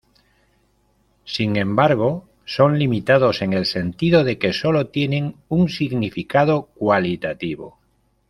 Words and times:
Sin 1.25 1.57
embargo, 1.57 2.27
son 2.45 2.79
limitados 2.79 3.43
en 3.43 3.53
el 3.53 3.67
sentido 3.67 4.23
de 4.23 4.39
que 4.39 4.51
sólo 4.51 4.87
tienen 4.87 5.35
un 5.47 5.69
significado 5.69 6.71
cualitativo. 6.73 7.77